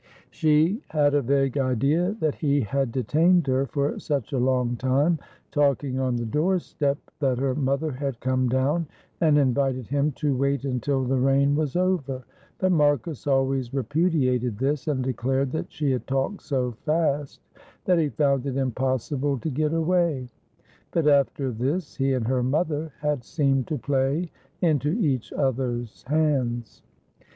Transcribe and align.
She 0.31 0.81
had 0.87 1.13
a 1.13 1.21
vague 1.21 1.59
idea 1.59 2.15
that 2.21 2.33
he 2.33 2.61
had 2.61 2.91
detained 2.91 3.45
her 3.45 3.67
for 3.67 3.99
such 3.99 4.33
a 4.33 4.39
long 4.39 4.75
time 4.75 5.19
talking 5.51 5.99
on 5.99 6.15
the 6.15 6.25
doorstep 6.25 6.97
that 7.19 7.37
her 7.37 7.53
mother 7.53 7.91
had 7.91 8.19
come 8.19 8.49
down 8.49 8.87
and 9.21 9.37
invited 9.37 9.85
him 9.85 10.11
to 10.13 10.35
wait 10.35 10.65
until 10.65 11.03
the 11.03 11.19
rain 11.19 11.55
was 11.55 11.75
over, 11.75 12.23
but 12.57 12.71
Marcus 12.71 13.27
always 13.27 13.75
repudiated 13.75 14.57
this, 14.57 14.87
and 14.87 15.03
declared 15.03 15.51
that 15.51 15.71
she 15.71 15.91
had 15.91 16.07
talked 16.07 16.41
so 16.41 16.71
fast 16.83 17.39
that 17.85 17.99
he 17.99 18.09
found 18.09 18.47
it 18.47 18.57
impossible 18.57 19.37
to 19.37 19.51
get 19.51 19.71
away; 19.71 20.27
but 20.89 21.07
after 21.07 21.51
this 21.51 21.95
he 21.97 22.13
and 22.13 22.27
her 22.27 22.41
mother 22.41 22.91
had 23.01 23.23
seemed 23.23 23.67
to 23.67 23.77
play 23.77 24.31
into 24.63 24.93
each 24.99 25.31
other's 25.33 26.01
hands. 26.07 26.81